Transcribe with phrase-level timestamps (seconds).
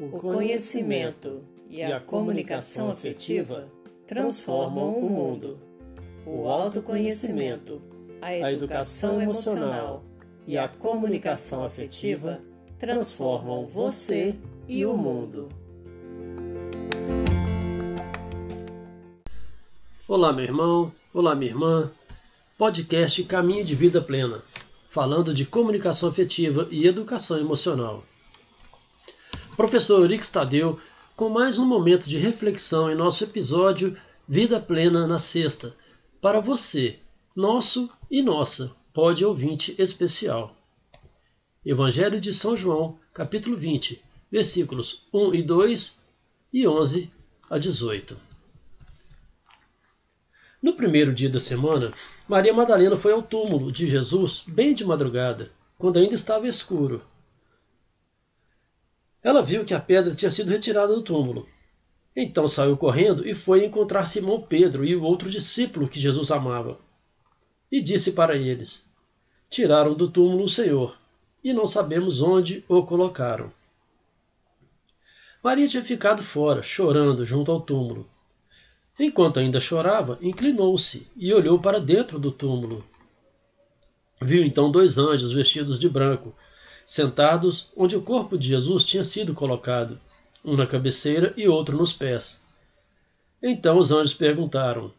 [0.00, 3.68] O conhecimento e a comunicação afetiva
[4.06, 5.58] transformam o mundo.
[6.24, 7.82] O autoconhecimento,
[8.22, 10.04] a educação emocional
[10.46, 12.40] e a comunicação afetiva
[12.78, 14.36] transformam você
[14.68, 15.48] e o mundo.
[20.06, 20.92] Olá, meu irmão.
[21.12, 21.90] Olá, minha irmã.
[22.56, 24.44] Podcast Caminho de Vida Plena,
[24.88, 28.04] falando de comunicação afetiva e educação emocional.
[29.58, 30.78] Professor Rick Tadeu
[31.16, 33.96] com mais um momento de reflexão em nosso episódio
[34.28, 35.74] Vida Plena na Sexta,
[36.20, 37.00] para você,
[37.34, 40.54] nosso e nossa, pode ouvinte especial.
[41.66, 46.02] Evangelho de São João, capítulo 20, versículos 1 e 2
[46.52, 47.10] e 11
[47.50, 48.16] a 18.
[50.62, 51.92] No primeiro dia da semana,
[52.28, 57.02] Maria Madalena foi ao túmulo de Jesus bem de madrugada, quando ainda estava escuro,
[59.22, 61.46] ela viu que a pedra tinha sido retirada do túmulo.
[62.14, 66.78] Então saiu correndo e foi encontrar Simão Pedro e o outro discípulo que Jesus amava.
[67.70, 68.86] E disse para eles:
[69.48, 70.98] Tiraram do túmulo o Senhor,
[71.42, 73.52] e não sabemos onde o colocaram.
[75.42, 78.08] Maria tinha ficado fora, chorando junto ao túmulo.
[78.98, 82.84] Enquanto ainda chorava, inclinou-se e olhou para dentro do túmulo.
[84.20, 86.34] Viu então dois anjos vestidos de branco
[86.88, 90.00] sentados onde o corpo de Jesus tinha sido colocado,
[90.42, 92.40] um na cabeceira e outro nos pés.
[93.42, 94.90] Então os anjos perguntaram: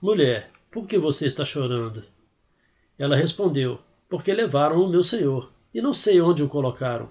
[0.00, 2.04] Mulher, por que você está chorando?
[2.96, 7.10] Ela respondeu: Porque levaram o meu senhor, e não sei onde o colocaram.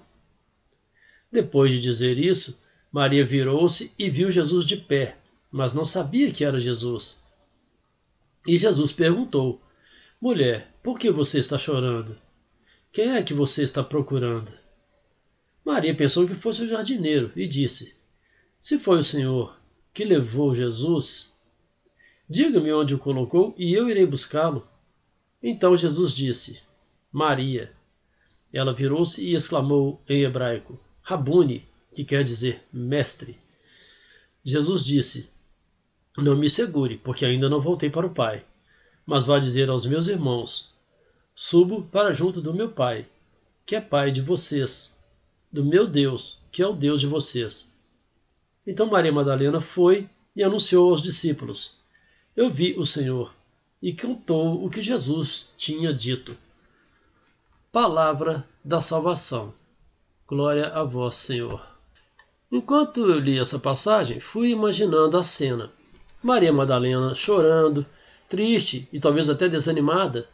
[1.30, 2.58] Depois de dizer isso,
[2.90, 5.18] Maria virou-se e viu Jesus de pé,
[5.52, 7.22] mas não sabia que era Jesus.
[8.46, 9.60] E Jesus perguntou:
[10.18, 12.23] Mulher, por que você está chorando?
[12.94, 14.52] Quem é que você está procurando?
[15.64, 17.92] Maria pensou que fosse o jardineiro e disse:
[18.60, 19.58] Se foi o Senhor
[19.92, 21.28] que levou Jesus,
[22.30, 24.64] diga-me onde o colocou e eu irei buscá-lo.
[25.42, 26.60] Então Jesus disse:
[27.10, 27.72] Maria.
[28.52, 31.66] Ela virou-se e exclamou em hebraico: Rabuni,
[31.96, 33.36] que quer dizer mestre.
[34.44, 35.30] Jesus disse:
[36.16, 38.46] Não me segure, porque ainda não voltei para o Pai,
[39.04, 40.73] mas vá dizer aos meus irmãos:
[41.34, 43.08] Subo para junto do meu Pai,
[43.66, 44.94] que é Pai de vocês,
[45.50, 47.66] do meu Deus, que é o Deus de vocês.
[48.66, 51.74] Então Maria Madalena foi e anunciou aos discípulos:
[52.36, 53.34] Eu vi o Senhor,
[53.82, 56.36] e contou o que Jesus tinha dito.
[57.72, 59.52] Palavra da salvação.
[60.26, 61.66] Glória a vós, Senhor.
[62.50, 65.72] Enquanto eu li essa passagem, fui imaginando a cena.
[66.22, 67.84] Maria Madalena chorando,
[68.28, 70.28] triste e talvez até desanimada,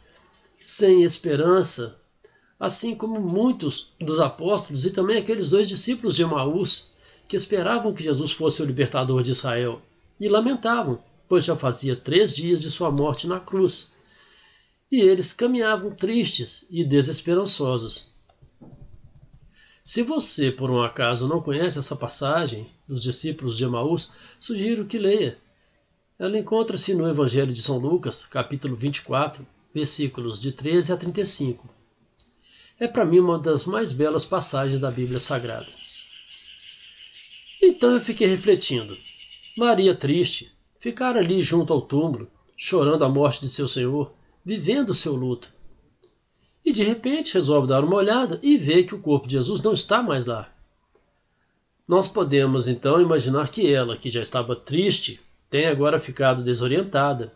[0.61, 1.99] sem esperança,
[2.59, 6.91] assim como muitos dos apóstolos e também aqueles dois discípulos de Emaús
[7.27, 9.81] que esperavam que Jesus fosse o libertador de Israel
[10.19, 13.91] e lamentavam, pois já fazia três dias de sua morte na cruz.
[14.91, 18.11] E eles caminhavam tristes e desesperançosos.
[19.83, 24.99] Se você, por um acaso, não conhece essa passagem dos discípulos de Emaús, sugiro que
[24.99, 25.39] leia.
[26.19, 31.69] Ela encontra-se no Evangelho de São Lucas, capítulo 24, versículos de 13 a 35.
[32.79, 35.67] É para mim uma das mais belas passagens da Bíblia Sagrada.
[37.61, 38.97] Então eu fiquei refletindo.
[39.55, 42.27] Maria triste, ficar ali junto ao túmulo,
[42.57, 44.11] chorando a morte de seu Senhor,
[44.43, 45.53] vivendo o seu luto.
[46.65, 49.73] E de repente resolve dar uma olhada e vê que o corpo de Jesus não
[49.73, 50.51] está mais lá.
[51.87, 57.33] Nós podemos então imaginar que ela, que já estava triste, tem agora ficado desorientada,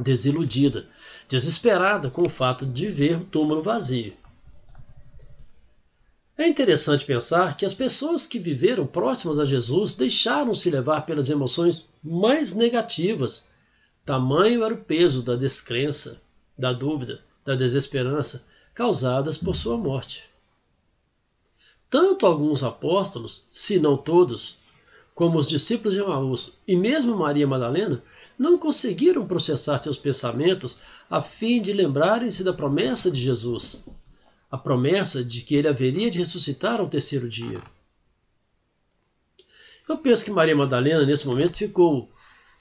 [0.00, 0.88] desiludida,
[1.28, 4.12] desesperada com o fato de ver o túmulo vazio.
[6.36, 11.88] É interessante pensar que as pessoas que viveram próximas a Jesus deixaram-se levar pelas emoções
[12.02, 13.46] mais negativas.
[14.04, 16.20] Tamanho era o peso da descrença,
[16.58, 20.24] da dúvida, da desesperança causadas por sua morte.
[21.88, 24.58] Tanto alguns apóstolos, se não todos,
[25.14, 28.02] como os discípulos de Emaús e mesmo Maria Madalena,
[28.38, 30.78] não conseguiram processar seus pensamentos
[31.08, 33.84] a fim de lembrarem-se da promessa de Jesus,
[34.50, 37.60] a promessa de que ele haveria de ressuscitar ao terceiro dia.
[39.88, 42.10] Eu penso que Maria Madalena, nesse momento, ficou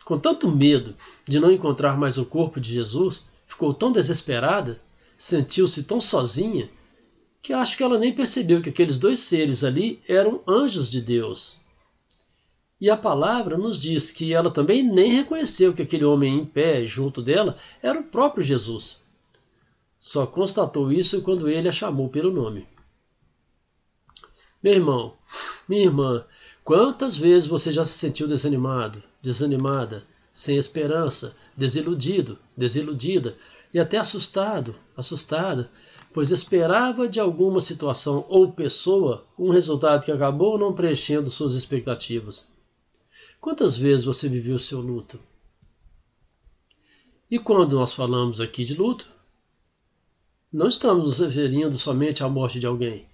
[0.04, 4.82] com tanto medo de não encontrar mais o corpo de Jesus, ficou tão desesperada,
[5.18, 6.70] sentiu-se tão sozinha,
[7.42, 11.63] que acho que ela nem percebeu que aqueles dois seres ali eram anjos de Deus
[12.84, 16.86] e a palavra nos diz que ela também nem reconheceu que aquele homem em pé
[16.86, 18.98] junto dela era o próprio Jesus.
[20.02, 22.68] Só constatou isso quando ele a chamou pelo nome.
[24.62, 25.14] Meu irmão,
[25.66, 26.26] Minha irmã,
[26.62, 30.04] quantas vezes você já se sentiu desanimado, desanimada,
[30.34, 33.38] sem esperança, desiludido, desiludida
[33.74, 35.72] e até assustado, assustada,
[36.14, 42.52] pois esperava de alguma situação ou pessoa um resultado que acabou não preenchendo suas expectativas?
[43.44, 45.20] Quantas vezes você viveu o seu luto?
[47.30, 49.12] E quando nós falamos aqui de luto,
[50.50, 53.06] não estamos nos referindo somente à morte de alguém.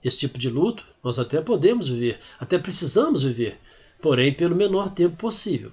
[0.00, 3.58] Esse tipo de luto nós até podemos viver, até precisamos viver,
[4.00, 5.72] porém pelo menor tempo possível.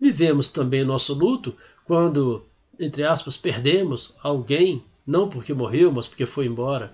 [0.00, 2.44] Vivemos também nosso luto quando,
[2.76, 6.92] entre aspas, perdemos alguém, não porque morreu, mas porque foi embora.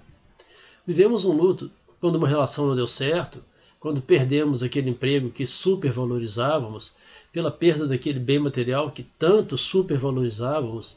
[0.86, 1.70] Vivemos um luto
[2.02, 3.42] quando uma relação não deu certo,
[3.84, 6.92] quando perdemos aquele emprego que supervalorizávamos,
[7.30, 10.96] pela perda daquele bem material que tanto supervalorizávamos,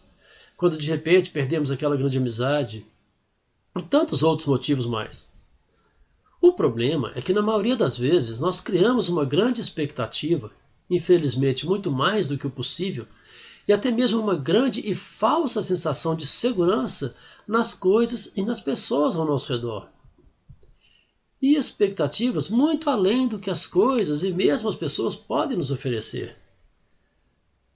[0.55, 2.85] quando de repente perdemos aquela grande amizade,
[3.77, 5.29] e tantos outros motivos mais.
[6.39, 10.49] O problema é que na maioria das vezes nós criamos uma grande expectativa,
[10.89, 13.05] infelizmente muito mais do que o possível,
[13.67, 19.17] e até mesmo uma grande e falsa sensação de segurança nas coisas e nas pessoas
[19.17, 19.89] ao nosso redor
[21.41, 26.35] e expectativas muito além do que as coisas e mesmo as pessoas podem nos oferecer.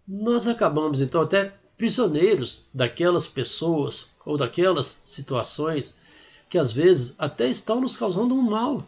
[0.07, 5.97] Nós acabamos então até prisioneiros daquelas pessoas ou daquelas situações
[6.49, 8.85] que às vezes até estão nos causando um mal.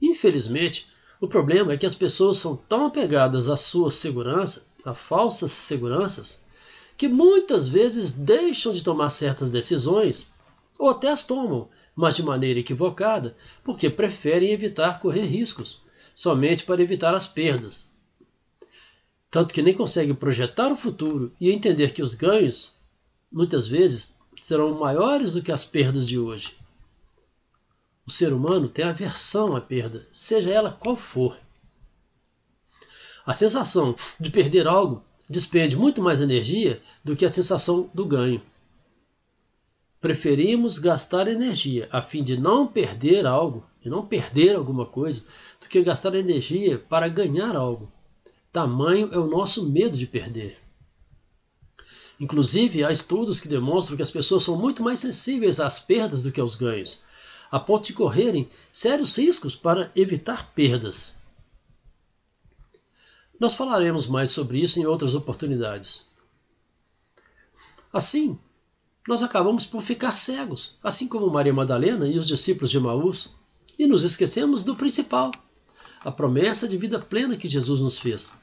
[0.00, 0.88] Infelizmente,
[1.20, 6.44] o problema é que as pessoas são tão apegadas à sua segurança, a falsas seguranças,
[6.96, 10.32] que muitas vezes deixam de tomar certas decisões
[10.78, 15.82] ou até as tomam mas de maneira equivocada, porque preferem evitar correr riscos,
[16.14, 17.92] somente para evitar as perdas.
[19.28, 22.72] Tanto que nem conseguem projetar o futuro e entender que os ganhos,
[23.32, 26.56] muitas vezes, serão maiores do que as perdas de hoje.
[28.06, 31.36] O ser humano tem aversão à perda, seja ela qual for.
[33.26, 38.40] A sensação de perder algo despende muito mais energia do que a sensação do ganho.
[40.00, 45.24] Preferimos gastar energia a fim de não perder algo, de não perder alguma coisa,
[45.60, 47.90] do que gastar energia para ganhar algo.
[48.52, 50.58] Tamanho é o nosso medo de perder.
[52.20, 56.32] Inclusive, há estudos que demonstram que as pessoas são muito mais sensíveis às perdas do
[56.32, 57.02] que aos ganhos,
[57.50, 61.14] a ponto de correrem sérios riscos para evitar perdas.
[63.38, 66.06] Nós falaremos mais sobre isso em outras oportunidades.
[67.92, 68.38] Assim,
[69.08, 73.34] nós acabamos por ficar cegos, assim como Maria Madalena e os discípulos de Maús,
[73.78, 75.30] e nos esquecemos do principal,
[76.00, 78.34] a promessa de vida plena que Jesus nos fez.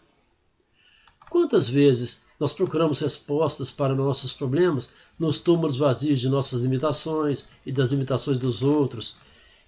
[1.29, 4.89] Quantas vezes nós procuramos respostas para nossos problemas
[5.19, 9.17] nos túmulos vazios de nossas limitações e das limitações dos outros,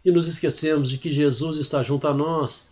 [0.03, 2.63] e nos esquecemos de que Jesus está junto a nós,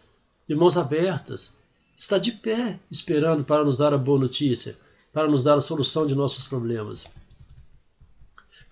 [0.49, 1.53] de mãos abertas,
[1.95, 4.79] está de pé, esperando para nos dar a boa notícia,
[5.13, 7.05] para nos dar a solução de nossos problemas.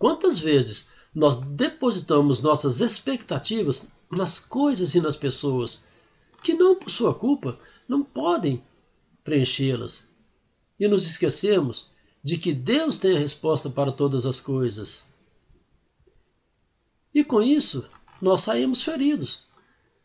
[0.04, 5.82] Quantas vezes nós depositamos nossas expectativas nas coisas e nas pessoas
[6.44, 7.58] que, não por sua culpa,
[7.88, 8.62] não podem
[9.24, 10.10] preenchê-las?
[10.78, 11.90] E nos esquecemos
[12.22, 15.08] de que Deus tem a resposta para todas as coisas.
[17.14, 17.88] E com isso,
[18.22, 19.46] nós saímos feridos,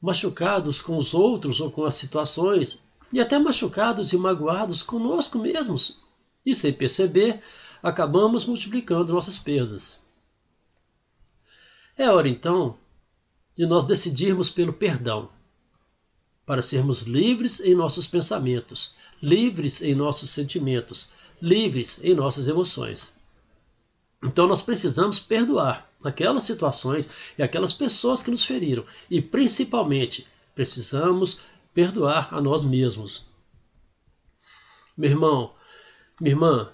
[0.00, 5.98] machucados com os outros ou com as situações, e até machucados e magoados conosco mesmos.
[6.46, 7.42] E sem perceber,
[7.82, 9.98] acabamos multiplicando nossas perdas.
[11.96, 12.78] É hora então
[13.56, 15.30] de nós decidirmos pelo perdão,
[16.46, 21.10] para sermos livres em nossos pensamentos, livres em nossos sentimentos,
[21.42, 23.12] livres em nossas emoções.
[24.22, 31.40] Então nós precisamos perdoar aquelas situações e aquelas pessoas que nos feriram e principalmente precisamos
[31.74, 33.26] perdoar a nós mesmos.
[34.96, 35.54] Meu irmão,
[36.20, 36.72] minha irmã,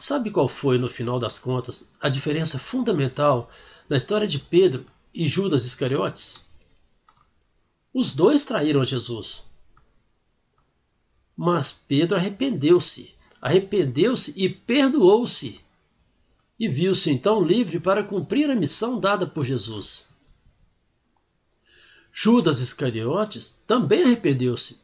[0.00, 3.50] Sabe qual foi, no final das contas, a diferença fundamental
[3.86, 6.40] na história de Pedro e Judas Iscariotes?
[7.92, 9.42] Os dois traíram Jesus.
[11.36, 15.60] Mas Pedro arrependeu-se, arrependeu-se e perdoou-se.
[16.58, 20.08] E viu-se então livre para cumprir a missão dada por Jesus.
[22.10, 24.80] Judas Iscariotes também arrependeu-se,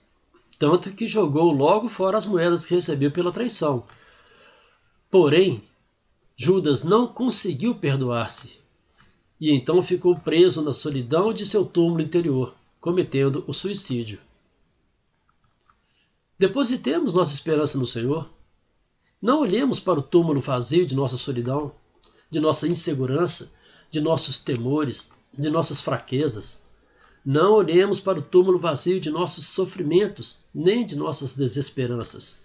[0.59, 3.87] tanto que jogou logo fora as moedas que recebeu pela traição
[5.19, 5.63] Porém,
[6.37, 8.61] Judas não conseguiu perdoar-se
[9.41, 14.21] e então ficou preso na solidão de seu túmulo interior, cometendo o suicídio.
[16.39, 18.29] Depositemos nossa esperança no Senhor.
[19.23, 21.73] Não olhemos para o túmulo vazio de nossa solidão,
[22.31, 23.55] de nossa insegurança,
[23.91, 26.61] de nossos temores, de nossas fraquezas.
[27.25, 32.45] Não olhemos para o túmulo vazio de nossos sofrimentos, nem de nossas desesperanças.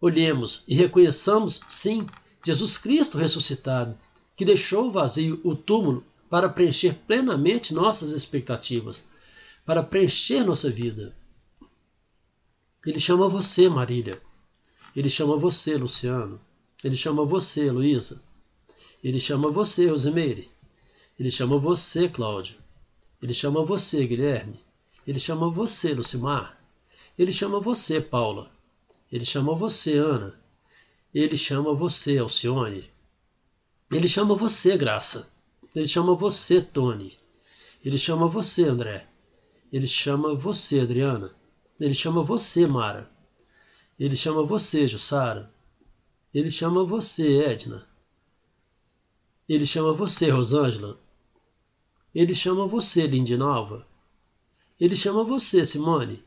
[0.00, 2.06] Olhemos e reconheçamos, sim,
[2.44, 3.98] Jesus Cristo ressuscitado,
[4.34, 9.06] que deixou vazio o túmulo para preencher plenamente nossas expectativas,
[9.66, 11.14] para preencher nossa vida.
[12.86, 14.20] Ele chama você, Marília.
[14.96, 16.40] Ele chama você, Luciano.
[16.82, 18.22] Ele chama você, Luísa.
[19.04, 20.50] Ele chama você, Rosemeire.
[21.18, 22.56] Ele chama você, Cláudio.
[23.22, 24.58] Ele chama você, Guilherme.
[25.06, 26.58] Ele chama você, Lucimar.
[27.18, 28.50] Ele chama você, Paula.
[29.10, 30.40] Ele chama você, Ana.
[31.12, 32.90] Ele chama você, Alcione.
[33.90, 35.32] Ele chama você, Graça.
[35.74, 37.18] Ele chama você, Tony.
[37.84, 39.08] Ele chama você, André.
[39.72, 41.34] Ele chama você, Adriana.
[41.78, 43.10] Ele chama você, Mara.
[43.98, 45.52] Ele chama você, Jussara.
[46.32, 47.86] Ele chama você, Edna.
[49.48, 51.00] Ele chama você, Rosângela.
[52.14, 53.86] Ele chama você, Lindinalva.
[54.78, 56.24] Ele chama você, Simone.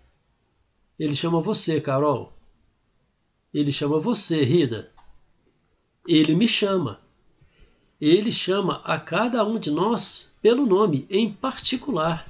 [0.99, 2.33] Ele chama você, Carol.
[3.53, 4.91] Ele chama você, Rida.
[6.07, 6.99] Ele me chama.
[8.01, 12.29] Ele chama a cada um de nós pelo nome em particular.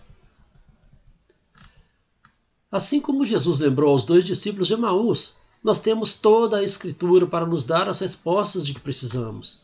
[2.71, 7.45] Assim como Jesus lembrou aos dois discípulos de Emaús, nós temos toda a Escritura para
[7.45, 9.61] nos dar as respostas de que precisamos.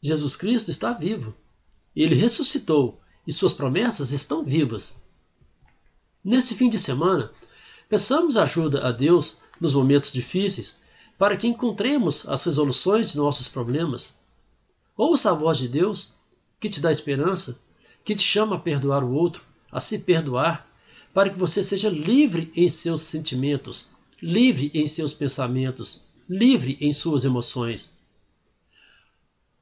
[0.00, 1.34] Jesus Cristo está vivo.
[1.94, 5.02] Ele ressuscitou e suas promessas estão vivas.
[6.24, 7.30] Nesse fim de semana,
[7.88, 10.78] peçamos ajuda a Deus nos momentos difíceis
[11.18, 14.14] para que encontremos as resoluções de nossos problemas.
[14.96, 16.14] Ouça a voz de Deus
[16.60, 17.60] que te dá esperança,
[18.04, 20.66] que te chama a perdoar o outro, a se perdoar
[21.12, 23.90] para que você seja livre em seus sentimentos,
[24.22, 27.96] livre em seus pensamentos, livre em suas emoções.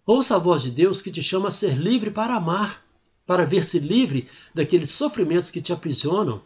[0.06, 2.84] Ouça a voz de Deus que te chama a ser livre para amar,
[3.26, 6.42] para ver-se livre daqueles sofrimentos que te aprisionam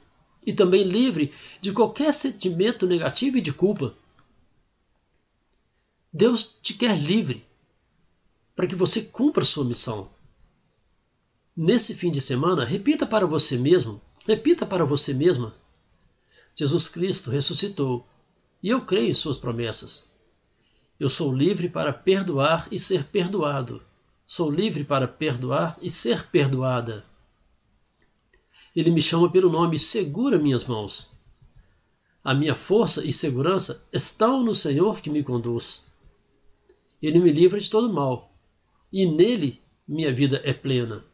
[0.49, 3.95] e também livre de qualquer sentimento negativo e de culpa.
[6.13, 7.47] Deus te quer livre
[8.57, 10.11] para que você cumpra sua missão.
[11.57, 15.55] Nesse fim de semana, repita para você mesmo Repita para você mesma:
[16.55, 18.07] Jesus Cristo ressuscitou
[18.63, 20.13] e eu creio em Suas promessas.
[21.01, 23.83] Eu sou livre para perdoar e ser perdoado.
[24.27, 27.07] Sou livre para perdoar e ser perdoada.
[28.79, 31.11] Ele me chama pelo nome e segura minhas mãos.
[32.23, 35.83] A minha força e segurança estão no Senhor que me conduz.
[37.01, 38.33] Ele me livra de todo mal,
[38.93, 41.05] e nele minha vida é plena.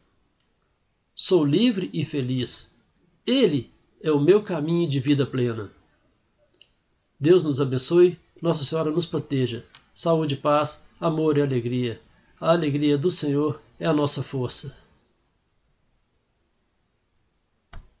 [1.15, 2.75] Sou livre e feliz
[3.25, 5.71] ele é o meu caminho de vida plena.
[7.19, 9.65] Deus nos abençoe, Nossa Senhora nos proteja.
[9.95, 11.99] Saúde, paz, amor e alegria.
[12.39, 14.77] A alegria do Senhor é a nossa força.